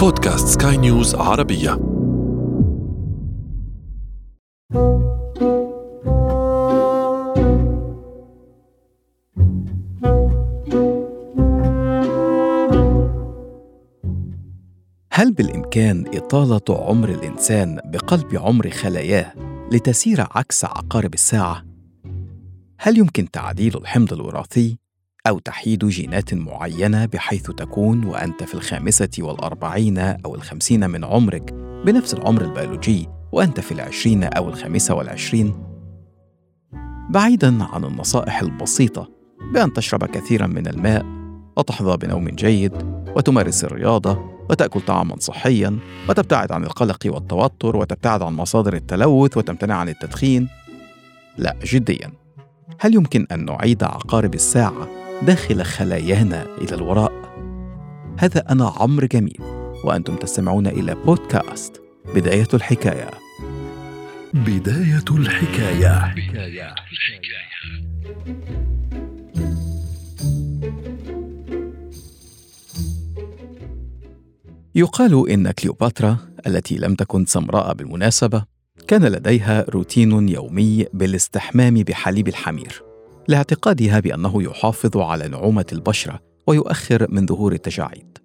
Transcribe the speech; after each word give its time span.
بودكاست 0.00 0.62
سكاي 0.62 0.76
نيوز 0.76 1.14
عربية 1.14 1.70
هل 15.12 15.32
بالإمكان 15.32 16.04
إطالة 16.14 16.60
عمر 16.70 17.08
الإنسان 17.08 17.80
بقلب 17.84 18.36
عمر 18.36 18.70
خلاياه 18.70 19.32
لتسير 19.72 20.20
عكس 20.20 20.64
عقارب 20.64 21.14
الساعة؟ 21.14 21.64
هل 22.78 22.98
يمكن 22.98 23.30
تعديل 23.30 23.76
الحمض 23.76 24.12
الوراثي 24.12 24.78
أو 25.26 25.38
تحييد 25.38 25.84
جينات 25.84 26.34
معينة 26.34 27.06
بحيث 27.06 27.50
تكون 27.50 28.04
وأنت 28.04 28.42
في 28.42 28.54
الخامسة 28.54 29.10
والأربعين 29.18 29.98
أو 29.98 30.34
الخمسين 30.34 30.90
من 30.90 31.04
عمرك 31.04 31.52
بنفس 31.86 32.14
العمر 32.14 32.42
البيولوجي 32.42 33.08
وأنت 33.32 33.60
في 33.60 33.72
العشرين 33.72 34.24
أو 34.24 34.48
الخامسة 34.48 34.94
والعشرين؟ 34.94 35.54
بعيداً 37.10 37.64
عن 37.64 37.84
النصائح 37.84 38.40
البسيطة 38.40 39.10
بأن 39.54 39.72
تشرب 39.72 40.04
كثيراً 40.04 40.46
من 40.46 40.66
الماء 40.66 41.06
وتحظى 41.56 41.96
بنوم 41.96 42.28
جيد 42.28 42.72
وتمارس 43.16 43.64
الرياضة 43.64 44.40
وتأكل 44.50 44.80
طعاما 44.80 45.16
صحيا 45.18 45.78
وتبتعد 46.08 46.52
عن 46.52 46.64
القلق 46.64 46.98
والتوتر 47.06 47.76
وتبتعد 47.76 48.22
عن 48.22 48.32
مصادر 48.32 48.74
التلوث 48.74 49.36
وتمتنع 49.36 49.74
عن 49.74 49.88
التدخين 49.88 50.48
لا 51.38 51.56
جديا 51.64 52.12
هل 52.78 52.94
يمكن 52.94 53.26
أن 53.32 53.44
نعيد 53.44 53.82
عقارب 53.82 54.34
الساعة 54.34 54.99
داخل 55.22 55.62
خلايانا 55.62 56.46
إلى 56.58 56.74
الوراء؟ 56.74 57.12
هذا 58.18 58.44
أنا 58.50 58.72
عمرو 58.76 59.06
جميل 59.06 59.40
وأنتم 59.84 60.16
تستمعون 60.16 60.66
إلى 60.66 60.94
بودكاست 60.94 61.82
بداية 62.14 62.48
الحكاية. 62.54 63.10
بداية 64.34 65.04
الحكاية. 65.10 66.14
يقال 74.74 75.30
إن 75.30 75.50
كليوباترا 75.50 76.16
التي 76.46 76.76
لم 76.76 76.94
تكن 76.94 77.24
سمراء 77.24 77.74
بالمناسبة 77.74 78.44
كان 78.88 79.04
لديها 79.04 79.64
روتين 79.68 80.28
يومي 80.28 80.86
بالاستحمام 80.92 81.74
بحليب 81.74 82.28
الحمير. 82.28 82.89
لاعتقادها 83.30 84.00
بأنه 84.00 84.42
يحافظ 84.42 84.96
على 84.96 85.28
نعومة 85.28 85.66
البشرة 85.72 86.20
ويؤخر 86.46 87.06
من 87.10 87.26
ظهور 87.26 87.52
التجاعيد. 87.52 88.18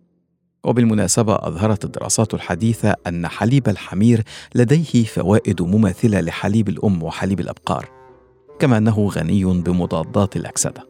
وبالمناسبة 0.63 1.35
أظهرت 1.35 1.85
الدراسات 1.85 2.33
الحديثة 2.33 2.95
أن 3.07 3.27
حليب 3.27 3.69
الحمير 3.69 4.23
لديه 4.55 5.03
فوائد 5.03 5.61
مماثلة 5.61 6.21
لحليب 6.21 6.69
الأم 6.69 7.03
وحليب 7.03 7.39
الأبقار 7.39 7.89
كما 8.59 8.77
أنه 8.77 9.09
غني 9.09 9.45
بمضادات 9.45 10.35
الأكسدة. 10.35 10.87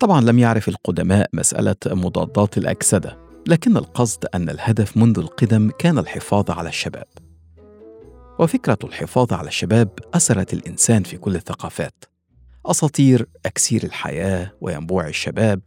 طبعا 0.00 0.20
لم 0.20 0.38
يعرف 0.38 0.68
القدماء 0.68 1.28
مسألة 1.32 1.76
مضادات 1.86 2.58
الأكسدة 2.58 3.18
لكن 3.48 3.76
القصد 3.76 4.24
أن 4.34 4.48
الهدف 4.48 4.96
منذ 4.96 5.18
القدم 5.18 5.70
كان 5.78 5.98
الحفاظ 5.98 6.50
على 6.50 6.68
الشباب. 6.68 7.06
وفكرة 8.38 8.78
الحفاظ 8.84 9.32
على 9.32 9.48
الشباب 9.48 9.88
أسرت 10.14 10.52
الإنسان 10.52 11.02
في 11.02 11.16
كل 11.16 11.36
الثقافات. 11.36 12.11
أساطير 12.66 13.26
أكسير 13.46 13.84
الحياة 13.84 14.52
وينبوع 14.60 15.08
الشباب. 15.08 15.60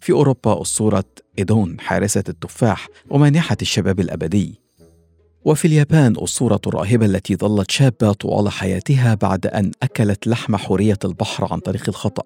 في 0.00 0.12
أوروبا 0.12 0.62
أسطورة 0.62 1.04
إيدون 1.38 1.80
حارسة 1.80 2.24
التفاح 2.28 2.88
ومانحة 3.10 3.56
الشباب 3.62 4.00
الأبدي. 4.00 4.60
وفي 5.44 5.64
اليابان 5.64 6.14
أسطورة 6.18 6.60
الراهبة 6.66 7.06
التي 7.06 7.36
ظلت 7.36 7.70
شابة 7.70 8.12
طوال 8.12 8.52
حياتها 8.52 9.14
بعد 9.14 9.46
أن 9.46 9.70
أكلت 9.82 10.26
لحم 10.26 10.56
حورية 10.56 10.98
البحر 11.04 11.52
عن 11.52 11.58
طريق 11.58 11.84
الخطأ. 11.88 12.22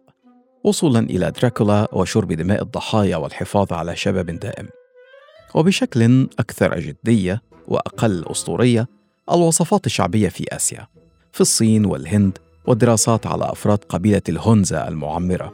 وصولا 0.65 0.99
إلى 0.99 1.31
دراكولا 1.31 1.89
وشرب 1.93 2.33
دماء 2.33 2.63
الضحايا 2.63 3.17
والحفاظ 3.17 3.73
على 3.73 3.97
شباب 3.97 4.27
دائم. 4.27 4.69
وبشكل 5.55 6.29
أكثر 6.39 6.81
جدية 6.81 7.43
وأقل 7.69 8.25
أسطورية 8.31 8.87
الوصفات 9.33 9.87
الشعبية 9.87 10.29
في 10.29 10.45
آسيا. 10.57 10.87
في 11.33 11.41
الصين 11.41 11.85
والهند 11.85 12.39
والدراسات 12.67 13.27
على 13.27 13.45
أفراد 13.45 13.79
قبيلة 13.79 14.23
الهونزا 14.29 14.89
المعمرة. 14.89 15.53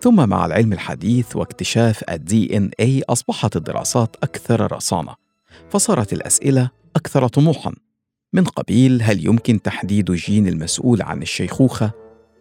ثم 0.00 0.28
مع 0.28 0.46
العلم 0.46 0.72
الحديث 0.72 1.36
واكتشاف 1.36 2.04
الدي 2.10 2.56
إن 2.56 2.70
اي 2.80 3.02
أصبحت 3.08 3.56
الدراسات 3.56 4.16
أكثر 4.22 4.72
رصانة 4.72 5.14
فصارت 5.70 6.12
الأسئلة 6.12 6.70
أكثر 6.96 7.28
طموحا. 7.28 7.72
من 8.32 8.44
قبيل 8.44 9.02
هل 9.02 9.26
يمكن 9.26 9.62
تحديد 9.62 10.10
الجين 10.10 10.48
المسؤول 10.48 11.02
عن 11.02 11.22
الشيخوخة؟ 11.22 11.90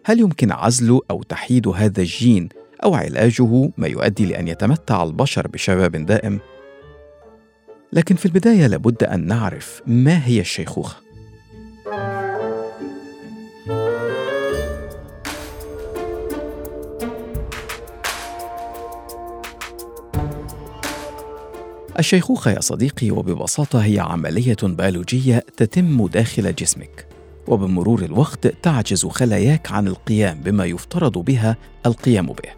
هل 0.05 0.19
يمكن 0.19 0.51
عزل 0.51 0.99
أو 1.11 1.23
تحييد 1.23 1.67
هذا 1.67 2.01
الجين؟ 2.01 2.49
أو 2.83 2.95
علاجه؟ 2.95 3.71
ما 3.77 3.87
يؤدي 3.87 4.25
لأن 4.25 4.47
يتمتع 4.47 5.03
البشر 5.03 5.47
بشباب 5.47 6.05
دائم. 6.05 6.39
لكن 7.93 8.15
في 8.15 8.25
البداية 8.25 8.67
لابد 8.67 9.03
أن 9.03 9.27
نعرف 9.27 9.81
ما 9.87 10.25
هي 10.25 10.39
الشيخوخة. 10.39 11.04
الشيخوخة 21.99 22.51
يا 22.51 22.61
صديقي 22.61 23.11
وببساطة 23.11 23.79
هي 23.79 23.99
عملية 23.99 24.57
بيولوجية 24.63 25.45
تتم 25.57 26.07
داخل 26.07 26.55
جسمك. 26.55 27.07
وبمرور 27.47 28.03
الوقت 28.03 28.47
تعجز 28.47 29.05
خلاياك 29.05 29.71
عن 29.71 29.87
القيام 29.87 30.41
بما 30.41 30.65
يفترض 30.65 31.17
بها 31.17 31.57
القيام 31.85 32.25
به. 32.25 32.49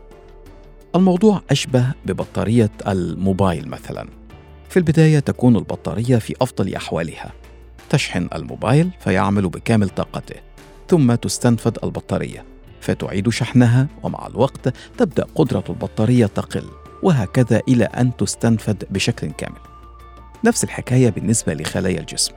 الموضوع 0.96 1.42
أشبه 1.52 1.94
ببطارية 2.06 2.72
الموبايل 2.88 3.70
مثلا. 3.70 4.08
في 4.70 4.78
البداية 4.78 5.20
تكون 5.20 5.56
البطارية 5.56 6.18
في 6.18 6.36
أفضل 6.42 6.76
أحوالها. 6.76 7.32
تشحن 7.90 8.28
الموبايل 8.36 8.90
فيعمل 9.00 9.50
بكامل 9.50 9.90
طاقته. 9.90 10.36
ثم 10.90 11.16
تستنفد 11.16 11.78
البطارية. 11.84 12.46
فتعيد 12.82 13.30
شحنها 13.30 13.88
ومع 14.04 14.28
الوقت 14.28 14.74
تبدأ 14.98 15.26
قدرة 15.36 15.64
البطارية 15.70 16.26
تقل. 16.26 16.87
وهكذا 17.04 17.62
إلى 17.68 17.84
أن 17.84 18.18
تستنفد 18.18 18.84
بشكل 18.90 19.32
كامل. 19.32 19.60
نفس 20.44 20.64
الحكاية 20.64 21.10
بالنسبة 21.10 21.54
لخلايا 21.54 22.00
الجسم. 22.00 22.34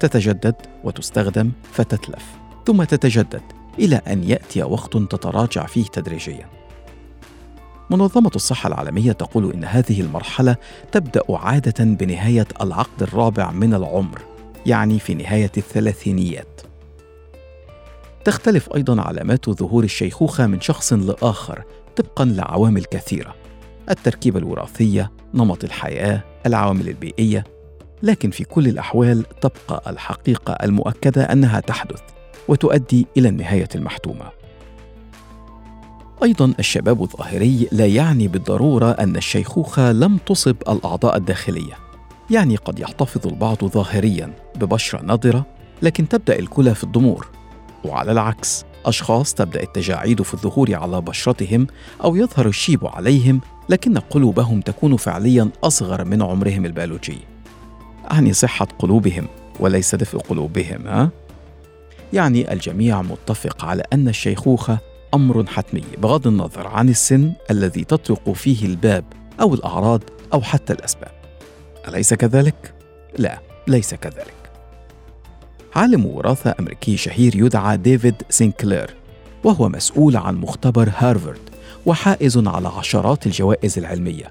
تتجدد 0.00 0.54
وتستخدم 0.84 1.52
فتتلف، 1.72 2.24
ثم 2.66 2.84
تتجدد 2.84 3.42
إلى 3.78 3.96
أن 3.96 4.24
يأتي 4.24 4.62
وقت 4.62 4.96
تتراجع 4.96 5.66
فيه 5.66 5.84
تدريجيا. 5.84 6.46
منظمة 7.90 8.30
الصحة 8.36 8.66
العالمية 8.68 9.12
تقول 9.12 9.52
إن 9.52 9.64
هذه 9.64 10.00
المرحلة 10.00 10.56
تبدأ 10.92 11.22
عادة 11.30 11.84
بنهاية 11.84 12.46
العقد 12.60 13.02
الرابع 13.02 13.50
من 13.50 13.74
العمر، 13.74 14.22
يعني 14.66 14.98
في 14.98 15.14
نهاية 15.14 15.52
الثلاثينيات. 15.56 16.60
تختلف 18.24 18.68
أيضا 18.74 19.02
علامات 19.02 19.50
ظهور 19.50 19.84
الشيخوخة 19.84 20.46
من 20.46 20.60
شخص 20.60 20.92
لآخر 20.92 21.64
طبقا 21.96 22.24
لعوامل 22.24 22.84
كثيرة 22.84 23.34
التركيبة 23.90 24.38
الوراثية، 24.38 25.10
نمط 25.34 25.64
الحياة، 25.64 26.24
العوامل 26.46 26.88
البيئية، 26.88 27.44
لكن 28.02 28.30
في 28.30 28.44
كل 28.44 28.68
الأحوال 28.68 29.24
تبقى 29.40 29.90
الحقيقة 29.90 30.52
المؤكدة 30.52 31.22
أنها 31.22 31.60
تحدث 31.60 32.00
وتؤدي 32.48 33.06
إلى 33.16 33.28
النهاية 33.28 33.68
المحتومة. 33.74 34.30
أيضا 36.22 36.54
الشباب 36.58 37.02
الظاهري 37.02 37.68
لا 37.72 37.86
يعني 37.86 38.28
بالضرورة 38.28 38.90
أن 38.90 39.16
الشيخوخة 39.16 39.92
لم 39.92 40.16
تصب 40.16 40.56
الأعضاء 40.68 41.16
الداخلية، 41.16 41.74
يعني 42.30 42.56
قد 42.56 42.78
يحتفظ 42.78 43.26
البعض 43.26 43.64
ظاهريا 43.64 44.32
ببشرة 44.56 45.02
نضرة 45.02 45.46
لكن 45.82 46.08
تبدأ 46.08 46.38
الكلى 46.38 46.74
في 46.74 46.84
الضمور، 46.84 47.28
وعلى 47.84 48.12
العكس 48.12 48.64
أشخاص 48.86 49.34
تبدأ 49.34 49.62
التجاعيد 49.62 50.22
في 50.22 50.34
الظهور 50.34 50.74
على 50.74 51.00
بشرتهم 51.00 51.66
أو 52.04 52.16
يظهر 52.16 52.46
الشيب 52.46 52.86
عليهم 52.86 53.40
لكن 53.68 53.98
قلوبهم 53.98 54.60
تكون 54.60 54.96
فعليا 54.96 55.50
أصغر 55.64 56.04
من 56.04 56.22
عمرهم 56.22 56.66
البيولوجي 56.66 57.18
أعني 58.10 58.32
صحة 58.32 58.68
قلوبهم 58.78 59.26
وليس 59.60 59.94
دفء 59.94 60.18
قلوبهم 60.18 60.86
ها؟ 60.86 61.10
يعني 62.12 62.52
الجميع 62.52 63.02
متفق 63.02 63.64
على 63.64 63.82
أن 63.92 64.08
الشيخوخة 64.08 64.78
أمر 65.14 65.46
حتمي 65.46 65.84
بغض 65.98 66.26
النظر 66.26 66.66
عن 66.66 66.88
السن 66.88 67.32
الذي 67.50 67.84
تطرق 67.84 68.32
فيه 68.32 68.66
الباب 68.66 69.04
أو 69.40 69.54
الأعراض 69.54 70.02
أو 70.32 70.42
حتى 70.42 70.72
الأسباب 70.72 71.12
أليس 71.88 72.14
كذلك؟ 72.14 72.74
لا 73.18 73.38
ليس 73.66 73.94
كذلك 73.94 74.34
عالم 75.76 76.06
وراثة 76.06 76.54
أمريكي 76.60 76.96
شهير 76.96 77.36
يدعى 77.36 77.76
ديفيد 77.76 78.14
سينكلير 78.30 78.94
وهو 79.44 79.68
مسؤول 79.68 80.16
عن 80.16 80.36
مختبر 80.36 80.92
هارفارد 80.96 81.47
وحائز 81.86 82.38
على 82.38 82.68
عشرات 82.68 83.26
الجوائز 83.26 83.78
العلمية. 83.78 84.30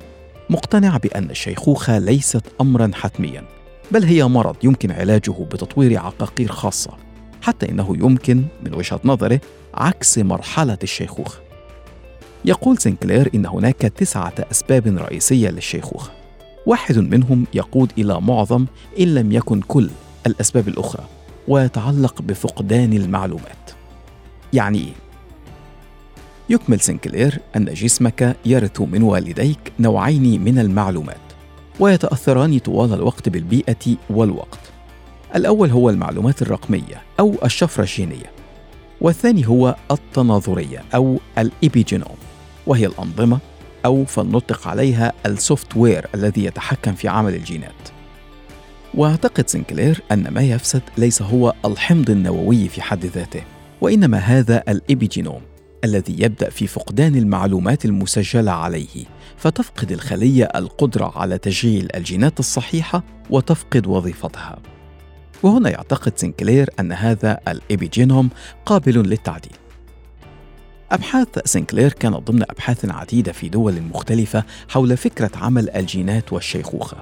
مقتنع 0.49 0.97
بأن 0.97 1.29
الشيخوخة 1.29 1.97
ليست 1.97 2.41
أمرا 2.61 2.91
حتميا 2.93 3.43
بل 3.91 4.03
هي 4.03 4.23
مرض 4.23 4.55
يمكن 4.63 4.91
علاجه 4.91 5.31
بتطوير 5.31 5.99
عقاقير 5.99 6.51
خاصة 6.51 6.91
حتى 7.41 7.69
إنه 7.69 7.95
يمكن 7.99 8.43
من 8.63 8.73
وجهة 8.73 8.99
نظره 9.05 9.39
عكس 9.73 10.17
مرحلة 10.17 10.77
الشيخوخة. 10.83 11.39
يقول 12.45 12.77
سنكلير 12.77 13.29
إن 13.35 13.45
هناك 13.45 13.81
تسعة 13.81 14.33
أسباب 14.51 14.87
رئيسية 14.87 15.49
للشيخوخة. 15.49 16.11
واحد 16.65 16.97
منهم 16.97 17.45
يقود 17.53 17.91
إلى 17.97 18.21
معظم 18.21 18.65
إن 18.99 19.15
لم 19.15 19.31
يكن 19.31 19.61
كل 19.61 19.89
الأسباب 20.27 20.67
الأخرى 20.67 21.03
ويتعلق 21.47 22.21
بفقدان 22.21 22.93
المعلومات. 22.93 23.71
يعني 24.53 24.77
إيه؟ 24.77 25.06
يكمل 26.49 26.79
سنكلير 26.79 27.39
أن 27.55 27.65
جسمك 27.65 28.37
يرث 28.45 28.81
من 28.81 29.03
والديك 29.03 29.59
نوعين 29.79 30.43
من 30.43 30.59
المعلومات 30.59 31.17
ويتأثران 31.79 32.59
طوال 32.59 32.93
الوقت 32.93 33.29
بالبيئة 33.29 33.95
والوقت. 34.09 34.59
الأول 35.35 35.69
هو 35.69 35.89
المعلومات 35.89 36.41
الرقمية 36.41 37.01
أو 37.19 37.35
الشفرة 37.45 37.83
الجينية 37.83 38.31
والثاني 39.01 39.47
هو 39.47 39.75
التناظرية 39.91 40.83
أو 40.95 41.19
الإيبيجينوم 41.37 42.15
وهي 42.67 42.85
الأنظمة 42.85 43.39
أو 43.85 44.05
فلنطلق 44.05 44.67
عليها 44.67 45.13
ال 45.25 45.77
software 45.77 46.07
الذي 46.15 46.45
يتحكم 46.45 46.93
في 46.93 47.07
عمل 47.07 47.35
الجينات. 47.35 47.71
واعتقد 48.93 49.49
سنكلير 49.49 50.01
أن 50.11 50.27
ما 50.27 50.41
يفسد 50.41 50.81
ليس 50.97 51.21
هو 51.21 51.53
الحمض 51.65 52.09
النووي 52.09 52.67
في 52.67 52.81
حد 52.81 53.05
ذاته 53.05 53.41
وإنما 53.81 54.17
هذا 54.17 54.63
الإبيجينوم. 54.69 55.41
الذي 55.83 56.15
يبدأ 56.19 56.49
في 56.49 56.67
فقدان 56.67 57.15
المعلومات 57.15 57.85
المسجلة 57.85 58.51
عليه 58.51 59.05
فتفقد 59.37 59.91
الخلية 59.91 60.49
القدرة 60.55 61.13
على 61.15 61.37
تشغيل 61.37 61.87
الجينات 61.95 62.39
الصحيحة 62.39 63.03
وتفقد 63.29 63.87
وظيفتها 63.87 64.59
وهنا 65.43 65.69
يعتقد 65.69 66.13
سنكلير 66.15 66.69
أن 66.79 66.91
هذا 66.91 67.39
الإبيجينوم 67.47 68.29
قابل 68.65 69.09
للتعديل 69.09 69.57
أبحاث 70.91 71.27
سنكلير 71.45 71.93
كانت 71.93 72.15
ضمن 72.15 72.43
أبحاث 72.43 72.85
عديدة 72.85 73.31
في 73.31 73.49
دول 73.49 73.81
مختلفة 73.81 74.43
حول 74.69 74.97
فكرة 74.97 75.31
عمل 75.35 75.69
الجينات 75.69 76.33
والشيخوخة. 76.33 76.97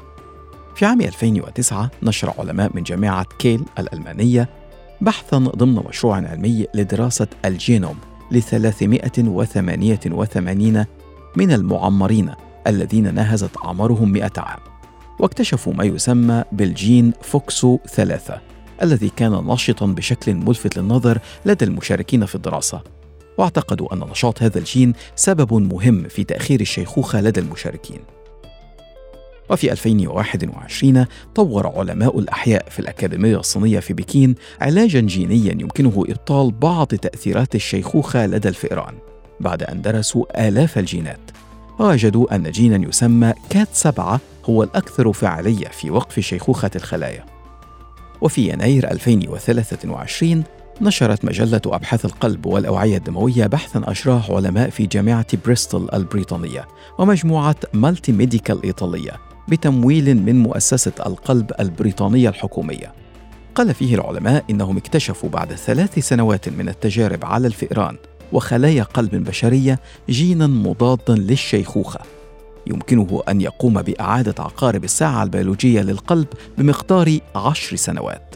في 0.76 0.86
عام 0.86 1.02
2009 1.02 1.92
نشر 2.04 2.34
علماء 2.40 2.72
من 2.74 2.84
جامعة 2.84 3.26
كيل 3.40 3.64
الألمانية 3.80 4.50
بحثا 5.02 5.38
ضمن 5.38 5.84
مشروع 5.90 6.16
علمي 6.16 6.68
لدراسة 6.74 7.28
الجينوم 7.46 7.98
ل 8.32 8.42
388 8.42 10.86
من 11.36 11.52
المعمرين 11.52 12.32
الذين 12.68 13.14
ناهزت 13.14 13.52
أعمارهم 13.66 14.12
100 14.12 14.32
عام. 14.38 14.60
واكتشفوا 15.20 15.74
ما 15.74 15.84
يسمى 15.84 16.44
بالجين 16.52 17.14
FOXO 17.22 17.80
ثلاثة 17.88 18.42
الذي 18.82 19.10
كان 19.10 19.32
نشطا 19.32 19.86
بشكل 19.86 20.34
ملفت 20.34 20.78
للنظر 20.78 21.20
لدى 21.46 21.66
المشاركين 21.66 22.26
في 22.26 22.36
الدراسة. 22.36 22.82
واعتقدوا 23.38 23.94
أن 23.94 24.00
نشاط 24.00 24.44
هذا 24.44 24.60
الجين 24.60 24.94
سبب 25.16 25.54
مهم 25.54 26.04
في 26.04 26.24
تأخير 26.24 26.62
الشيخوخة 26.62 27.22
لدى 27.22 27.40
المشاركين. 27.40 28.00
وفي 29.50 29.72
2021 29.72 31.06
طور 31.36 31.68
علماء 31.68 32.20
الأحياء 32.20 32.70
في 32.70 32.80
الأكاديمية 32.80 33.38
الصينية 33.38 33.80
في 33.80 33.94
بكين 33.94 34.36
علاجا 34.62 35.00
جينيا 35.00 35.52
يمكنه 35.52 36.04
إبطال 36.10 36.52
بعض 36.52 36.88
تأثيرات 36.88 37.56
الشيخوخة 37.56 38.26
لدى 38.26 38.50
الفئران. 38.50 38.94
بعد 39.40 39.64
أن 39.64 39.82
درسوا 39.82 40.48
آلاف 40.48 40.78
الجينات 40.78 41.32
وجدوا 41.80 42.36
أن 42.36 42.52
جينا 42.52 42.88
يسمى 42.88 43.34
كات 43.50 43.68
7 43.74 44.20
هو 44.46 44.64
الأكثر 44.64 45.14
فعالية 45.14 45.68
في 45.68 45.92
وقف 45.92 46.20
شيخوخة 46.20 46.72
الخلايا. 46.76 47.26
وفي 48.22 48.50
يناير 48.50 48.92
2023 48.92 50.44
نشرت 50.82 51.26
مجلة 51.26 51.62
أبحاث 51.66 52.06
القلب 52.06 52.46
والأوعية 52.46 52.98
الدموية 52.98 53.48
بحثا 53.48 53.82
أجراه 53.88 54.24
علماء 54.30 54.70
في 54.70 54.86
جامعة 54.86 55.28
بريستول 55.46 55.90
البريطانية 55.94 56.68
ومجموعة 56.98 57.56
MultiMedica 57.74 58.64
الإيطالية. 58.64 59.35
بتمويل 59.48 60.18
من 60.18 60.44
مؤسسة 60.44 60.92
القلب 61.06 61.52
البريطانية 61.60 62.30
الحكومية. 62.30 62.94
قال 63.56 63.74
فيه 63.74 63.96
العلماء 63.96 64.44
إنهم 64.50 64.78
اكتشفوا 64.78 65.30
بعد 65.30 65.54
ثلاث 65.54 66.00
سنوات 66.00 66.50
من 66.50 66.70
التجارب 66.70 67.26
على 67.26 67.48
الفئران 67.48 67.98
وخلايا 68.34 68.84
قلب 68.84 69.16
بشرية 69.16 69.80
جينا 70.10 70.48
مضادا 70.48 71.16
للشيخوخة. 71.16 72.00
يمكنه 72.68 73.24
أن 73.30 73.42
يقوم 73.42 73.82
بإعادة 73.82 74.44
عقارب 74.44 74.84
الساعة 74.84 75.24
البيولوجية 75.24 75.82
للقلب 75.82 76.28
بمقدار 76.58 77.20
عشر 77.36 77.76
سنوات. 77.76 78.36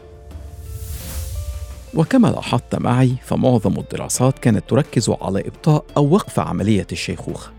وكما 1.93 2.27
لاحظت 2.27 2.75
معي 2.75 3.15
فمعظم 3.23 3.79
الدراسات 3.79 4.39
كانت 4.39 4.69
تركز 4.69 5.09
على 5.21 5.39
إبطاء 5.39 5.85
أو 5.97 6.09
وقف 6.09 6.39
عملية 6.39 6.87
الشيخوخة. 6.91 7.58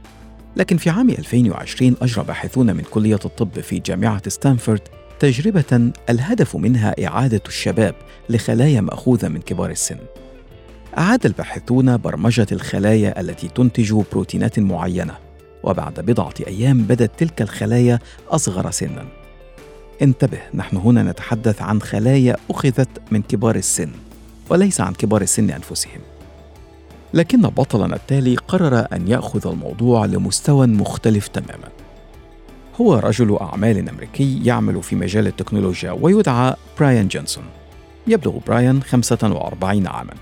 لكن 0.57 0.77
في 0.77 0.91
عام 0.91 1.11
2020 1.11 1.97
أجرى 2.03 2.25
باحثون 2.25 2.77
من 2.77 2.83
كلية 2.91 3.19
الطب 3.25 3.61
في 3.61 3.79
جامعة 3.79 4.29
ستانفورد 4.29 4.81
تجربة 5.21 5.93
الهدف 6.11 6.57
منها 6.57 7.07
إعادة 7.07 7.43
الشباب 7.47 7.95
لخلايا 8.29 8.81
مأخوذة 8.81 9.29
من 9.29 9.41
كبار 9.41 9.71
السن. 9.71 9.99
أعاد 10.99 11.27
الباحثون 11.27 11.97
برمجة 11.97 12.47
الخلايا 12.53 13.21
التي 13.21 13.49
تنتج 13.49 13.93
بروتينات 14.13 14.59
معينة، 14.59 15.15
وبعد 15.63 16.01
بضعة 16.01 16.35
أيام 16.47 16.83
بدت 16.83 17.11
تلك 17.19 17.43
الخلايا 17.43 17.99
أصغر 18.29 18.71
سنا. 18.71 19.07
انتبه، 20.03 20.41
نحن 20.55 20.77
هنا 20.77 21.03
نتحدث 21.03 21.63
عن 21.63 21.81
خلايا 21.81 22.37
أخذت 22.51 22.89
من 23.11 23.23
كبار 23.23 23.57
السن، 23.57 23.91
وليس 24.49 24.81
عن 24.81 24.93
كبار 24.93 25.23
السن 25.23 25.51
أنفسهم. 25.51 26.01
لكن 27.15 27.43
بطلنا 27.43 27.97
التالي 27.97 28.37
قرر 28.37 28.87
أن 28.93 29.09
يأخذ 29.09 29.49
الموضوع 29.49 30.05
لمستوى 30.05 30.67
مختلف 30.67 31.29
تماما. 31.29 31.69
هو 32.81 32.95
رجل 32.95 33.39
أعمال 33.41 33.89
أمريكي 33.89 34.45
يعمل 34.45 34.83
في 34.83 34.97
مجال 34.97 35.27
التكنولوجيا 35.27 35.91
ويدعى 35.91 36.55
براين 36.79 37.09
جونسون 37.09 37.45
يبلغ 38.07 38.39
براين 38.47 38.83
45 38.83 39.87
عاما 39.87 40.15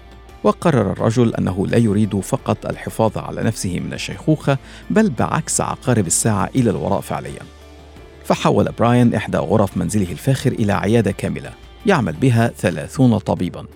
وقرر 0.44 0.93
الرجل 0.93 1.35
أنه 1.35 1.67
لا 1.67 1.79
يريد 1.79 2.20
فقط 2.20 2.67
الحفاظ 2.67 3.19
على 3.19 3.43
نفسه 3.43 3.81
من 3.81 3.93
الشيخوخة 3.93 4.58
بل 4.90 5.11
بعكس 5.11 5.61
عقارب 5.61 6.06
الساعة 6.06 6.50
إلى 6.56 6.70
الوراء 6.70 7.00
فعليا. 7.00 7.43
فحول 8.25 8.73
براين 8.79 9.14
إحدى 9.14 9.38
غرف 9.38 9.76
منزله 9.76 10.12
الفاخر 10.12 10.52
إلى 10.52 10.73
عيادة 10.73 11.11
كاملة 11.11 11.50
يعمل 11.87 12.12
بها 12.12 12.52
ثلاثون 12.57 13.18
طبيبا. 13.18 13.66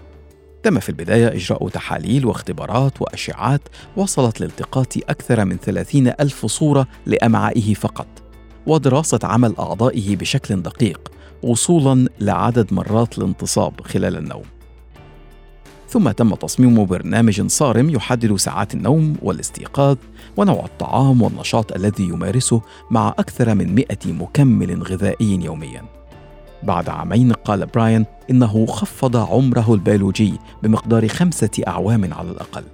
تم 0.63 0.81
في 0.81 0.89
البداية 0.89 1.29
إجراء 1.29 1.69
تحاليل 1.69 2.27
واختبارات 2.27 3.03
وأشعات 3.03 3.61
وصلت 3.97 4.41
لالتقاط 4.41 4.97
أكثر 4.97 5.45
من 5.45 5.57
30 5.57 6.07
ألف 6.07 6.47
صورة 6.47 6.87
لأمعائه 7.07 7.75
فقط 7.75 8.07
ودراسة 8.67 9.19
عمل 9.23 9.55
أعضائه 9.59 10.17
بشكل 10.17 10.63
دقيق 10.63 11.13
وصولا 11.43 12.09
لعدد 12.21 12.75
مرات 12.75 13.19
الانتصاب 13.19 13.81
خلال 13.81 14.17
النوم. 14.17 14.45
ثم 15.89 16.11
تم 16.11 16.35
تصميم 16.35 16.85
برنامج 16.87 17.47
صارم 17.47 17.91
يحدد 17.91 18.37
ساعات 18.37 18.75
النوم 18.75 19.17
والاستيقاظ 19.23 19.97
ونوع 20.37 20.65
الطعام 20.65 21.23
والنشاط 21.23 21.73
الذي 21.73 22.05
يمارسه 22.05 22.63
مع 22.91 23.15
أكثر 23.19 23.55
من 23.55 23.75
100 23.75 23.87
مكمل 24.07 24.83
غذائي 24.83 25.45
يومياً. 25.45 26.02
بعد 26.63 26.89
عامين 26.89 27.33
قال 27.33 27.67
براين 27.67 28.07
إنه 28.31 28.67
خفض 28.67 29.17
عمره 29.17 29.75
البيولوجي 29.75 30.35
بمقدار 30.63 31.09
خمسة 31.09 31.51
أعوام 31.69 32.15
على 32.15 32.31
الأقل. 32.31 32.65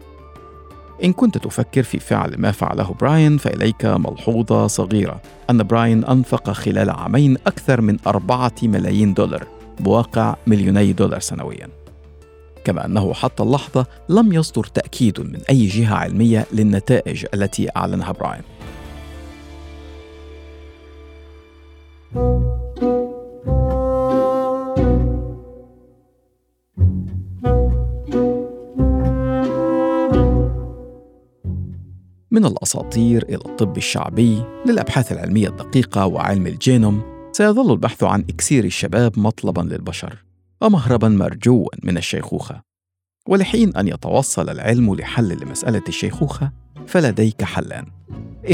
إن 1.05 1.13
كنت 1.13 1.39
تفكر 1.39 1.83
في 1.83 1.99
فعل 1.99 2.35
ما 2.39 2.51
فعله 2.51 2.95
براين 3.01 3.39
فإليك 3.39 3.85
ملحوظة 3.85 4.67
صغيرة 4.67 5.21
أن 5.51 5.63
براين 5.63 6.05
أنفق 6.05 6.51
خلال 6.51 6.91
عامين 6.91 7.37
أكثر 7.47 7.81
من 7.81 7.97
أربعة 8.07 8.55
ملايين 8.63 9.15
دولار 9.15 9.47
بواقع 9.81 10.37
مليوني 10.47 10.93
دولار 10.93 11.21
سنوياً. 11.21 11.69
كما 12.65 12.87
أنه 12.87 13.15
حتى 13.15 13.43
اللحظة 13.43 13.87
لم 14.09 14.33
يصدر 14.33 14.65
تأكيد 14.65 15.21
من 15.21 15.41
أي 15.51 15.67
جهة 15.67 15.95
علمية 15.95 16.47
للنتائج 16.53 17.27
التي 17.35 17.69
أعلنها 17.77 18.13
براين. 18.13 18.43
من 32.39 32.47
الأساطير 32.47 33.23
إلى 33.23 33.37
الطب 33.37 33.77
الشعبي 33.77 34.43
للأبحاث 34.67 35.13
العلمية 35.13 35.49
الدقيقة 35.49 36.07
وعلم 36.07 36.47
الجينوم 36.47 37.03
سيظل 37.33 37.73
البحث 37.73 38.05
عن 38.05 38.21
إكسير 38.21 38.65
الشباب 38.65 39.19
مطلبا 39.19 39.61
للبشر 39.61 40.25
ومهربا 40.61 41.09
مرجوا 41.09 41.69
من 41.83 41.97
الشيخوخة. 41.97 42.63
ولحين 43.29 43.77
أن 43.77 43.89
يتوصل 43.89 44.51
العلم 44.51 44.95
لحل 44.95 45.39
لمسألة 45.43 45.83
الشيخوخة 45.89 46.53
فلديك 46.87 47.45
حلان. 47.45 47.87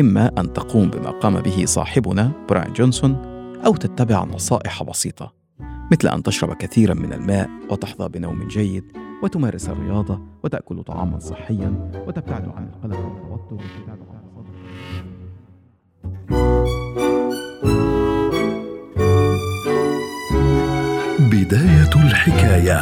إما 0.00 0.31
أن 0.38 0.53
تقوم 0.53 0.91
بما 0.91 1.11
قام 1.11 1.41
به 1.41 1.64
صاحبنا 1.67 2.33
براين 2.49 2.73
جونسون 2.73 3.14
أو 3.67 3.76
تتبع 3.76 4.25
نصائح 4.25 4.83
بسيطة 4.83 5.35
مثل 5.93 6.09
أن 6.09 6.23
تشرب 6.23 6.57
كثيرا 6.57 6.95
من 6.95 7.12
الماء 7.12 7.50
وتحظى 7.71 8.09
بنوم 8.09 8.49
جيد 8.49 9.04
وتمارس 9.25 9.69
الرياضة 9.69 10.21
وتأكل 10.43 10.83
طعاما 10.83 11.19
صحيا 11.19 11.90
وتبتعد 12.07 12.49
عن 12.49 12.69
القلق 12.69 12.99
والتوتر 12.99 13.54
وتبتعد 13.54 13.99
عن 14.11 14.25
بداية 21.31 22.07
الحكاية. 22.07 22.81